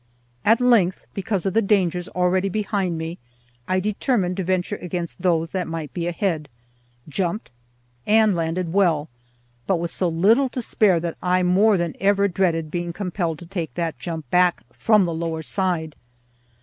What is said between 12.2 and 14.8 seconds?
dreaded being compelled to take that jump back